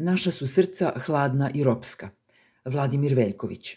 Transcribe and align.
Naša 0.00 0.30
su 0.30 0.46
srca 0.46 0.92
hladna 0.96 1.50
i 1.54 1.64
ropska. 1.64 2.08
Vladimir 2.64 3.14
Veljković. 3.14 3.76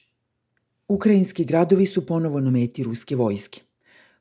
Ukrajinski 0.88 1.46
gradovi 1.46 1.86
su 1.86 2.06
ponovo 2.06 2.40
na 2.40 2.52
meti 2.52 2.84
ruske 2.84 3.16
vojske. 3.16 3.62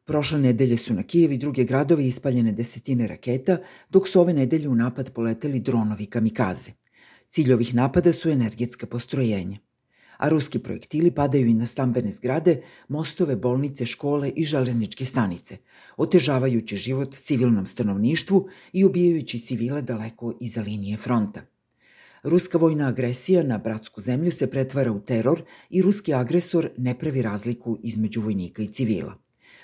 Prošle 0.04 0.38
nedelje 0.38 0.76
su 0.76 0.94
na 0.94 1.02
Kijev 1.02 1.32
i 1.32 1.38
druge 1.38 1.64
gradove 1.64 2.06
ispaljene 2.06 2.52
desetine 2.52 3.06
raketa, 3.06 3.58
dok 3.90 4.08
su 4.08 4.21
ove 4.21 4.32
nedelje 4.32 4.68
u 4.68 4.74
napad 4.74 5.12
poleteli 5.12 5.60
dronovi 5.60 6.06
kamikaze. 6.06 6.72
Cilj 7.26 7.52
ovih 7.52 7.74
napada 7.74 8.12
su 8.12 8.30
energetska 8.30 8.87
postrojenja. 8.87 9.59
A 10.17 10.29
ruski 10.29 10.59
projektili 10.59 11.11
padaju 11.11 11.46
i 11.46 11.55
na 11.55 11.67
stambene 11.67 12.11
zgrade, 12.11 12.62
mostove, 12.89 13.37
bolnice, 13.37 13.87
škole 13.87 14.32
i 14.37 14.45
železničke 14.45 15.05
stanice, 15.05 15.57
otežavajući 15.96 16.77
život 16.77 17.14
civilnom 17.14 17.67
stanovništvu 17.67 18.48
i 18.73 18.85
ubijajući 18.85 19.39
civile 19.39 19.82
daleko 19.82 20.35
iza 20.41 20.61
linije 20.61 20.96
fronta. 20.96 21.41
Ruska 22.23 22.59
vojna 22.59 22.89
agresija 22.89 23.43
na 23.43 23.59
bratsku 23.59 24.00
zemlju 24.00 24.32
se 24.32 24.50
pretvara 24.50 24.93
u 24.93 25.00
teror 25.00 25.43
i 25.71 25.82
ruski 25.82 26.14
agresor 26.14 26.71
ne 26.77 26.99
pravi 26.99 27.22
razliku 27.22 27.79
između 27.82 28.21
vojnika 28.21 28.63
i 28.63 28.67
civila. 28.67 29.14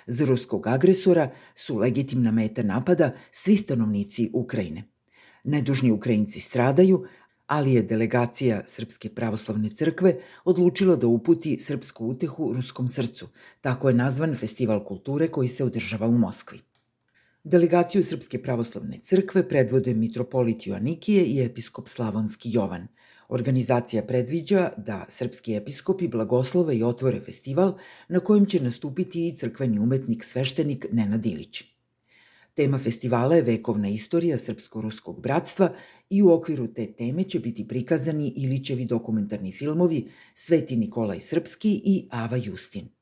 Za 0.06 0.24
ruskog 0.24 0.66
agresora 0.66 1.30
su 1.54 1.76
legitimna 1.76 2.30
meta 2.30 2.62
napada 2.62 3.12
svi 3.30 3.56
stanovnici 3.56 4.30
Ukrajine. 4.32 4.84
Nedužni 5.44 5.90
Ukrajinci 5.90 6.40
stradaju, 6.40 7.04
ali 7.46 7.72
je 7.72 7.82
delegacija 7.82 8.62
Srpske 8.66 9.08
pravoslavne 9.08 9.68
crkve 9.68 10.16
odlučila 10.44 10.96
da 10.96 11.06
uputi 11.06 11.58
srpsku 11.58 12.06
utehu 12.06 12.52
ruskom 12.52 12.88
srcu. 12.88 13.28
Tako 13.60 13.88
je 13.88 13.94
nazvan 13.94 14.34
festival 14.34 14.84
kulture 14.84 15.28
koji 15.28 15.48
se 15.48 15.64
održava 15.64 16.06
u 16.06 16.18
Moskvi. 16.18 16.60
Delegaciju 17.46 18.02
Srpske 18.02 18.40
pravoslavne 18.42 18.98
crkve 18.98 19.48
predvode 19.48 19.94
mitropolit 19.94 20.66
Joanikije 20.66 21.24
i 21.24 21.42
episkop 21.44 21.88
Slavonski 21.88 22.50
Jovan. 22.52 22.88
Organizacija 23.28 24.02
predviđa 24.02 24.70
da 24.76 25.04
srpski 25.08 25.54
episkopi 25.54 26.08
blagoslove 26.08 26.76
i 26.76 26.82
otvore 26.82 27.20
festival 27.20 27.78
na 28.08 28.20
kojem 28.20 28.46
će 28.46 28.60
nastupiti 28.62 29.28
i 29.28 29.36
crkveni 29.36 29.78
umetnik 29.78 30.24
sveštenik 30.24 30.86
Nenad 30.92 31.26
Ilić. 31.26 31.62
Tema 32.54 32.78
festivala 32.78 33.36
je 33.36 33.42
vekovna 33.42 33.88
istorija 33.88 34.38
srpsko-ruskog 34.38 35.20
bratstva 35.22 35.72
i 36.10 36.22
u 36.22 36.32
okviru 36.32 36.66
te 36.66 36.92
teme 36.92 37.24
će 37.24 37.40
biti 37.40 37.68
prikazani 37.68 38.32
Ilićevi 38.36 38.84
dokumentarni 38.84 39.52
filmovi 39.52 40.08
Sveti 40.34 40.76
Nikolaj 40.76 41.20
Srpski 41.20 41.80
i 41.84 42.08
Ava 42.10 42.36
Justin. 42.36 42.95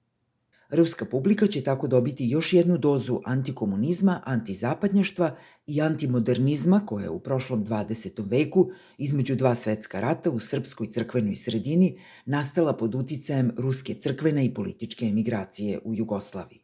Ruska 0.70 1.05
publika 1.05 1.47
će 1.47 1.62
tako 1.62 1.87
dobiti 1.87 2.29
još 2.29 2.53
jednu 2.53 2.79
dozu 2.79 3.20
antikomunizma, 3.25 4.20
antizapadnjaštva 4.25 5.37
i 5.67 5.81
antimodernizma 5.81 6.87
koja 6.87 7.03
je 7.03 7.11
u 7.11 7.20
prošlom 7.20 7.65
20. 7.67 8.31
veku 8.31 8.70
između 8.98 9.37
dva 9.37 9.55
svetska 9.55 10.01
rata 10.01 10.31
u 10.31 10.39
srpskoj 10.39 10.87
crkvenoj 10.87 11.35
sredini 11.35 11.98
nastala 12.27 12.77
pod 12.77 12.95
uticajem 12.95 13.53
ruske 13.57 13.95
crkvene 13.95 14.45
i 14.45 14.55
političke 14.55 15.07
emigracije 15.07 15.81
u 15.85 15.95
Jugoslaviji. 15.95 16.61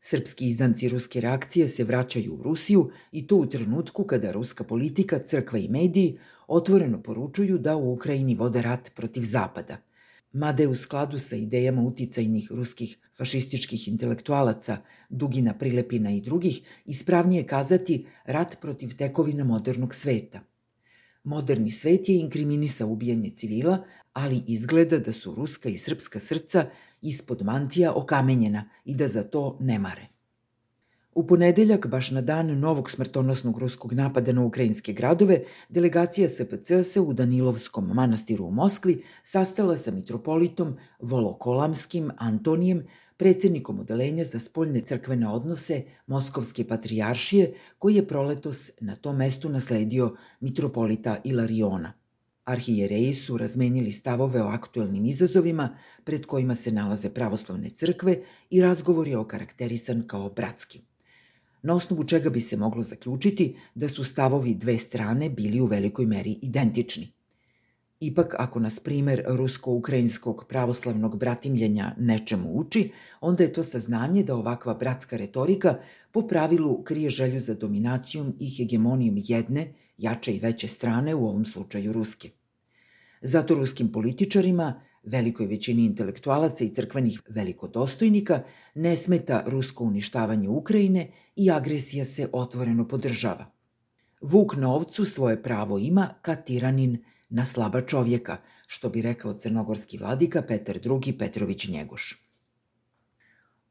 Srpski 0.00 0.48
izdanci 0.48 0.88
ruske 0.88 1.20
reakcije 1.20 1.68
se 1.68 1.84
vraćaju 1.84 2.34
u 2.34 2.42
Rusiju 2.42 2.90
i 3.12 3.26
to 3.26 3.36
u 3.36 3.46
trenutku 3.46 4.04
kada 4.04 4.32
ruska 4.32 4.64
politika, 4.64 5.18
crkva 5.18 5.58
i 5.58 5.68
mediji 5.68 6.18
otvoreno 6.46 7.02
poručuju 7.02 7.58
da 7.58 7.76
u 7.76 7.92
Ukrajini 7.92 8.34
vode 8.34 8.62
rat 8.62 8.90
protiv 8.94 9.22
Zapada– 9.22 9.76
mada 10.32 10.62
je 10.62 10.68
u 10.68 10.74
skladu 10.74 11.18
sa 11.18 11.36
idejama 11.36 11.82
uticajnih 11.82 12.52
ruskih 12.52 12.98
fašističkih 13.16 13.88
intelektualaca 13.88 14.76
Dugina 15.08 15.54
Prilepina 15.58 16.10
i 16.10 16.20
drugih, 16.20 16.60
ispravnije 16.84 17.46
kazati 17.46 18.06
rat 18.24 18.60
protiv 18.60 18.96
tekovina 18.96 19.44
modernog 19.44 19.94
sveta. 19.94 20.40
Moderni 21.24 21.70
svet 21.70 22.08
je 22.08 22.20
inkriminisa 22.20 22.86
ubijanje 22.86 23.30
civila, 23.30 23.84
ali 24.12 24.42
izgleda 24.46 24.98
da 24.98 25.12
su 25.12 25.34
ruska 25.34 25.68
i 25.68 25.76
srpska 25.76 26.20
srca 26.20 26.70
ispod 27.02 27.42
mantija 27.42 27.92
okamenjena 27.94 28.68
i 28.84 28.94
da 28.94 29.08
za 29.08 29.22
to 29.22 29.56
ne 29.60 29.78
mare. 29.78 30.11
U 31.14 31.26
ponedeljak, 31.26 31.86
baš 31.86 32.10
na 32.10 32.20
dan 32.20 32.58
novog 32.60 32.90
smrtonosnog 32.90 33.58
ruskog 33.58 33.92
napada 33.92 34.32
na 34.32 34.44
ukrajinske 34.44 34.92
gradove, 34.92 35.42
delegacija 35.68 36.28
SPC 36.28 36.72
se 36.84 37.00
u 37.00 37.12
Danilovskom 37.12 37.90
manastiru 37.94 38.44
u 38.44 38.50
Moskvi 38.50 39.02
sastala 39.22 39.76
sa 39.76 39.90
mitropolitom 39.90 40.76
Volokolamskim 41.00 42.10
Antonijem, 42.16 42.86
predsednikom 43.16 43.80
odelenja 43.80 44.24
za 44.24 44.38
spoljne 44.38 44.80
crkvene 44.80 45.28
odnose 45.28 45.82
Moskovske 46.06 46.64
patrijaršije, 46.64 47.54
koji 47.78 47.94
je 47.94 48.06
proletos 48.08 48.70
na 48.80 48.96
tom 48.96 49.16
mestu 49.16 49.48
nasledio 49.48 50.16
mitropolita 50.40 51.16
Ilariona. 51.24 51.92
Arhijereji 52.44 53.12
su 53.12 53.36
razmenili 53.38 53.92
stavove 53.92 54.42
o 54.42 54.46
aktuelnim 54.46 55.04
izazovima 55.04 55.76
pred 56.04 56.26
kojima 56.26 56.54
se 56.54 56.72
nalaze 56.72 57.10
pravoslavne 57.10 57.68
crkve 57.68 58.18
i 58.50 58.60
razgovor 58.60 59.08
je 59.08 59.18
okarakterisan 59.18 60.02
kao 60.06 60.30
bratski 60.30 60.91
na 61.62 61.74
osnovu 61.74 62.04
čega 62.04 62.30
bi 62.30 62.40
se 62.40 62.56
moglo 62.56 62.82
zaključiti 62.82 63.56
da 63.74 63.88
su 63.88 64.04
stavovi 64.04 64.54
dve 64.54 64.78
strane 64.78 65.30
bili 65.30 65.60
u 65.60 65.66
velikoj 65.66 66.06
meri 66.06 66.38
identični. 66.42 67.12
Ipak, 68.00 68.34
ako 68.38 68.60
nas 68.60 68.80
primer 68.80 69.22
rusko-ukrajinskog 69.28 70.44
pravoslavnog 70.48 71.18
bratimljenja 71.18 71.94
nečemu 71.98 72.50
uči, 72.52 72.90
onda 73.20 73.42
je 73.42 73.52
to 73.52 73.62
saznanje 73.62 74.22
da 74.22 74.36
ovakva 74.36 74.74
bratska 74.74 75.16
retorika 75.16 75.78
po 76.12 76.26
pravilu 76.26 76.82
krije 76.82 77.10
želju 77.10 77.40
za 77.40 77.54
dominacijom 77.54 78.34
i 78.40 78.50
hegemonijom 78.56 79.16
jedne, 79.18 79.74
jače 79.98 80.34
i 80.34 80.40
veće 80.40 80.68
strane, 80.68 81.14
u 81.14 81.28
ovom 81.28 81.44
slučaju 81.44 81.92
ruske. 81.92 82.30
Zato 83.20 83.54
ruskim 83.54 83.92
političarima 83.92 84.80
velikoj 85.02 85.46
većini 85.46 85.84
intelektualaca 85.84 86.64
i 86.64 86.68
crkvenih 86.68 87.22
velikodostojnika 87.28 88.42
ne 88.74 88.96
smeta 88.96 89.44
rusko 89.46 89.84
uništavanje 89.84 90.48
Ukrajine 90.48 91.10
i 91.36 91.50
agresija 91.50 92.04
se 92.04 92.28
otvoreno 92.32 92.88
podržava. 92.88 93.50
Vuk 94.20 94.56
na 94.56 94.74
ovcu 94.74 95.04
svoje 95.04 95.42
pravo 95.42 95.78
ima 95.78 96.14
ka 96.22 96.36
tiranin 96.36 96.98
na 97.28 97.44
slaba 97.44 97.80
čovjeka, 97.80 98.36
što 98.66 98.88
bi 98.88 99.02
rekao 99.02 99.34
crnogorski 99.34 99.98
vladika 99.98 100.42
Petar 100.42 100.76
II. 100.76 101.18
Petrović 101.18 101.68
Njegoš. 101.68 102.21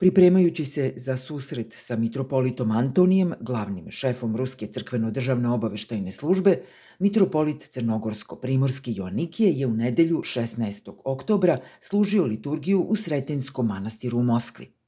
Pripremajući 0.02 0.66
se 0.66 0.94
za 0.96 1.18
susret 1.18 1.74
sa 1.78 1.96
mitropolitom 1.96 2.72
Antonijem, 2.72 3.34
glavnim 3.42 3.92
šefom 3.92 4.36
Ruske 4.36 4.68
crkveno-državne 4.68 5.50
obaveštajne 5.50 6.12
službe, 6.12 6.56
mitropolit 7.00 7.70
Crnogorsko-Primorski 7.74 8.98
Joannikije 8.98 9.52
je 9.52 9.68
u 9.68 9.74
nedelju 9.74 10.18
16. 10.18 10.94
oktobra 11.06 11.60
služio 11.80 12.24
liturgiju 12.24 12.82
u 12.82 12.96
Sretenjskom 12.96 13.68
manastiru 13.68 14.18
u 14.18 14.24
Moskvi. 14.24 14.81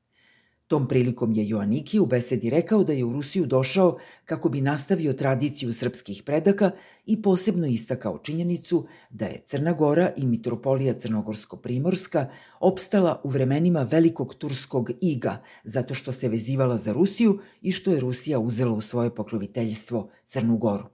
Tom 0.73 0.87
prilikom 0.87 1.31
je 1.31 1.47
Joaniki 1.47 1.99
u 1.99 2.05
besedi 2.05 2.49
rekao 2.49 2.83
da 2.83 2.93
je 2.93 3.05
u 3.05 3.11
Rusiju 3.13 3.45
došao 3.45 3.97
kako 4.25 4.49
bi 4.49 4.61
nastavio 4.61 5.13
tradiciju 5.13 5.73
srpskih 5.73 6.23
predaka 6.23 6.71
i 7.05 7.21
posebno 7.21 7.67
istakao 7.67 8.17
činjenicu 8.17 8.87
da 9.09 9.25
je 9.25 9.41
Crna 9.45 9.73
Gora 9.73 10.11
i 10.17 10.25
mitropolija 10.25 10.93
Crnogorsko-Primorska 10.93 12.25
opstala 12.59 13.21
u 13.23 13.29
vremenima 13.29 13.87
velikog 13.91 14.35
turskog 14.35 14.91
iga 15.01 15.43
zato 15.63 15.93
što 15.93 16.11
se 16.11 16.29
vezivala 16.29 16.77
za 16.77 16.93
Rusiju 16.93 17.39
i 17.61 17.71
što 17.71 17.91
je 17.91 17.99
Rusija 17.99 18.39
uzela 18.39 18.73
u 18.73 18.81
svoje 18.81 19.15
pokroviteljstvo 19.15 20.09
Crnu 20.25 20.57
Goru. 20.57 20.85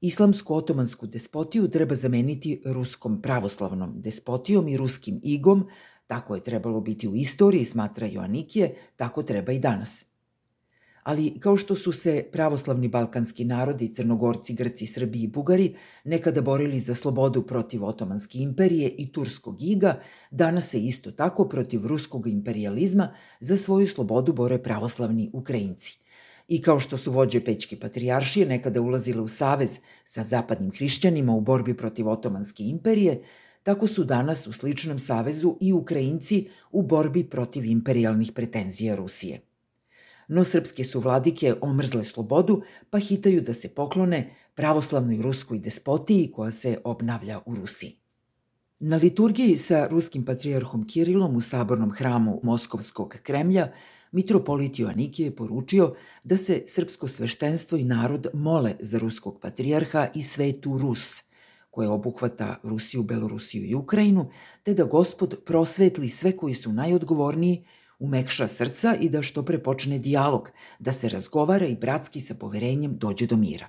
Islamsku 0.00 0.54
otomansku 0.54 1.06
despotiju 1.06 1.68
treba 1.68 1.94
zameniti 1.94 2.62
ruskom 2.64 3.22
pravoslavnom 3.22 4.00
despotijom 4.00 4.68
i 4.68 4.76
ruskim 4.76 5.20
igom, 5.22 5.68
Tako 6.08 6.34
je 6.34 6.40
trebalo 6.40 6.80
biti 6.80 7.08
u 7.08 7.16
istoriji, 7.16 7.64
smatra 7.64 8.06
Joanikije, 8.06 8.74
tako 8.96 9.22
treba 9.22 9.52
i 9.52 9.58
danas. 9.58 10.06
Ali 11.02 11.40
kao 11.40 11.56
što 11.56 11.74
su 11.74 11.92
se 11.92 12.24
pravoslavni 12.32 12.88
balkanski 12.88 13.44
narodi, 13.44 13.94
Crnogorci, 13.94 14.54
Grci, 14.54 14.86
Srbi 14.86 15.22
i 15.22 15.26
Bugari 15.26 15.74
nekada 16.04 16.42
borili 16.42 16.80
za 16.80 16.94
slobodu 16.94 17.42
protiv 17.42 17.84
Otomanske 17.84 18.38
imperije 18.38 18.88
i 18.88 19.12
Turskog 19.12 19.62
iga, 19.62 20.00
danas 20.30 20.70
se 20.70 20.80
isto 20.80 21.10
tako 21.10 21.48
protiv 21.48 21.86
ruskog 21.86 22.26
imperializma 22.26 23.08
za 23.40 23.56
svoju 23.56 23.86
slobodu 23.86 24.32
bore 24.32 24.62
pravoslavni 24.62 25.30
Ukrajinci. 25.32 25.98
I 26.48 26.62
kao 26.62 26.80
što 26.80 26.96
su 26.96 27.12
vođe 27.12 27.44
Pećke 27.44 27.80
patrijaršije 27.80 28.46
nekada 28.46 28.80
ulazile 28.80 29.22
u 29.22 29.28
savez 29.28 29.80
sa 30.04 30.22
zapadnim 30.22 30.70
hrišćanima 30.70 31.32
u 31.32 31.40
borbi 31.40 31.76
protiv 31.76 32.08
Otomanske 32.08 32.64
imperije, 32.64 33.22
tako 33.68 33.86
su 33.86 34.04
danas 34.04 34.46
u 34.46 34.52
sličnom 34.52 34.98
savezu 34.98 35.56
i 35.60 35.72
Ukrajinci 35.72 36.48
u 36.72 36.82
borbi 36.82 37.24
protiv 37.24 37.64
imperialnih 37.64 38.32
pretenzija 38.34 38.94
Rusije. 38.96 39.40
No 40.28 40.44
srpske 40.44 40.84
su 40.84 41.00
vladike 41.00 41.54
omrzle 41.60 42.04
slobodu, 42.04 42.62
pa 42.90 42.98
hitaju 42.98 43.40
da 43.40 43.52
se 43.54 43.68
poklone 43.68 44.34
pravoslavnoj 44.54 45.22
ruskoj 45.22 45.58
despotiji 45.58 46.30
koja 46.32 46.50
se 46.50 46.78
obnavlja 46.84 47.40
u 47.46 47.54
Rusiji. 47.54 47.96
Na 48.78 48.96
liturgiji 48.96 49.56
sa 49.56 49.88
ruskim 49.90 50.24
patrijarhom 50.24 50.86
Kirilom 50.86 51.36
u 51.36 51.40
sabornom 51.40 51.90
hramu 51.90 52.40
Moskovskog 52.42 53.16
Kremlja 53.22 53.72
mitropolit 54.12 54.78
Joaniki 54.78 55.22
je 55.22 55.36
poručio 55.36 55.94
da 56.24 56.36
se 56.36 56.62
srpsko 56.66 57.08
sveštenstvo 57.08 57.78
i 57.78 57.84
narod 57.84 58.26
mole 58.34 58.76
za 58.80 58.98
ruskog 58.98 59.40
patrijarha 59.40 60.08
i 60.14 60.22
svetu 60.22 60.78
Rus, 60.78 61.27
koje 61.78 61.88
obuhvata 61.88 62.56
Rusiju, 62.62 63.02
Belorusiju 63.02 63.64
i 63.64 63.74
Ukrajinu, 63.74 64.30
te 64.62 64.74
da 64.74 64.84
gospod 64.84 65.36
prosvetli 65.46 66.08
sve 66.08 66.32
koji 66.36 66.54
su 66.54 66.72
najodgovorniji, 66.72 67.64
umekša 67.98 68.48
srca 68.48 68.96
i 69.00 69.08
da 69.08 69.22
što 69.22 69.44
pre 69.44 69.62
počne 69.62 69.98
dijalog, 69.98 70.50
da 70.78 70.92
se 70.92 71.08
razgovara 71.08 71.66
i 71.66 71.76
bratski 71.76 72.20
sa 72.20 72.34
poverenjem 72.34 72.98
dođe 72.98 73.26
do 73.26 73.36
mira 73.36 73.68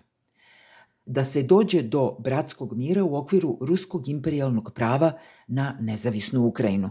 da 1.05 1.23
se 1.23 1.41
dođe 1.43 1.81
do 1.81 2.15
bratskog 2.19 2.73
mira 2.77 3.03
u 3.03 3.15
okviru 3.17 3.57
ruskog 3.61 4.09
imperialnog 4.09 4.71
prava 4.75 5.13
na 5.47 5.77
nezavisnu 5.81 6.45
Ukrajinu. 6.45 6.89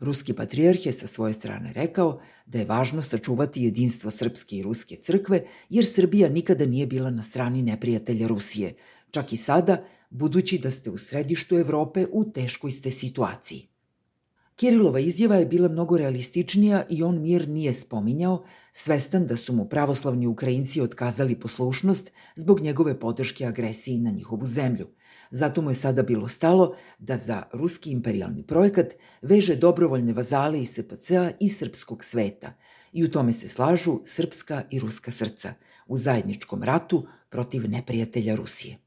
Ruski 0.00 0.32
patrijarh 0.32 0.86
je 0.86 0.92
sa 0.92 1.06
svoje 1.06 1.32
strane 1.32 1.72
rekao 1.72 2.20
da 2.46 2.58
je 2.58 2.64
važno 2.64 3.02
sačuvati 3.02 3.64
jedinstvo 3.64 4.10
srpske 4.10 4.56
i 4.56 4.62
ruske 4.62 4.96
crkve, 4.96 5.46
jer 5.68 5.86
Srbija 5.86 6.28
nikada 6.28 6.66
nije 6.66 6.86
bila 6.86 7.10
na 7.10 7.22
strani 7.22 7.62
neprijatelja 7.62 8.26
Rusije, 8.26 8.74
čak 9.10 9.32
i 9.32 9.36
sada, 9.36 9.84
budući 10.14 10.58
da 10.58 10.70
ste 10.70 10.90
u 10.90 10.98
središtu 10.98 11.56
Evrope 11.58 12.06
u 12.12 12.24
teškoj 12.24 12.70
ste 12.70 12.90
situaciji. 12.90 13.68
Kirilova 14.56 15.00
izjava 15.00 15.36
je 15.36 15.46
bila 15.46 15.68
mnogo 15.68 15.98
realističnija 15.98 16.84
i 16.90 17.02
on 17.02 17.22
mir 17.22 17.48
nije 17.48 17.72
spominjao, 17.72 18.44
svestan 18.72 19.26
da 19.26 19.36
su 19.36 19.52
mu 19.52 19.68
pravoslavni 19.68 20.26
Ukrajinci 20.26 20.80
otkazali 20.80 21.40
poslušnost 21.40 22.12
zbog 22.34 22.60
njegove 22.60 23.00
podrške 23.00 23.46
agresiji 23.46 23.98
na 23.98 24.10
njihovu 24.10 24.46
zemlju. 24.46 24.86
Zato 25.30 25.62
mu 25.62 25.70
je 25.70 25.74
sada 25.74 26.02
bilo 26.02 26.28
stalo 26.28 26.76
da 26.98 27.16
za 27.16 27.42
ruski 27.52 27.90
imperialni 27.90 28.46
projekat 28.46 28.92
veže 29.22 29.56
dobrovoljne 29.56 30.12
vazale 30.12 30.60
iz 30.60 30.68
SPC-a 30.74 31.30
i 31.40 31.48
srpskog 31.48 32.04
sveta 32.04 32.52
i 32.92 33.04
u 33.04 33.10
tome 33.10 33.32
se 33.32 33.48
slažu 33.48 34.00
srpska 34.04 34.62
i 34.70 34.78
ruska 34.78 35.10
srca 35.10 35.54
u 35.86 35.98
zajedničkom 35.98 36.62
ratu 36.62 37.06
protiv 37.30 37.70
neprijatelja 37.70 38.34
Rusije. 38.34 38.83